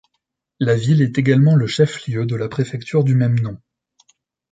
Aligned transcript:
La 0.59 0.73
ville 0.75 1.03
est 1.03 1.19
également 1.19 1.53
le 1.55 1.67
chef-lieu 1.67 2.25
de 2.25 2.35
la 2.35 2.49
préfecture 2.49 3.03
du 3.03 3.13
même 3.13 3.39
nom. 3.39 3.59